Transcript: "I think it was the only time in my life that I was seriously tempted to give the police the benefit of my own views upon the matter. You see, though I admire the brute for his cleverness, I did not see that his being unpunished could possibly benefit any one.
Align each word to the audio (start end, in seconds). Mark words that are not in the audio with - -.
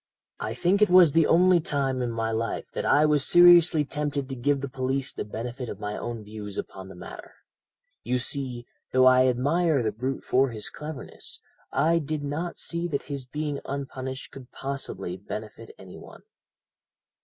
"I 0.39 0.55
think 0.55 0.81
it 0.81 0.89
was 0.89 1.11
the 1.11 1.27
only 1.27 1.59
time 1.59 2.01
in 2.01 2.09
my 2.11 2.31
life 2.31 2.65
that 2.73 2.85
I 2.87 3.05
was 3.05 3.23
seriously 3.23 3.85
tempted 3.85 4.27
to 4.29 4.35
give 4.35 4.61
the 4.61 4.67
police 4.67 5.13
the 5.13 5.23
benefit 5.23 5.69
of 5.69 5.79
my 5.79 5.95
own 5.95 6.23
views 6.23 6.57
upon 6.57 6.87
the 6.87 6.95
matter. 6.95 7.35
You 8.03 8.17
see, 8.17 8.65
though 8.93 9.05
I 9.05 9.27
admire 9.27 9.83
the 9.83 9.91
brute 9.91 10.23
for 10.23 10.49
his 10.49 10.71
cleverness, 10.71 11.39
I 11.71 11.99
did 11.99 12.23
not 12.23 12.57
see 12.57 12.87
that 12.87 13.03
his 13.13 13.27
being 13.27 13.59
unpunished 13.63 14.31
could 14.31 14.49
possibly 14.51 15.17
benefit 15.17 15.69
any 15.77 15.99
one. 15.99 16.23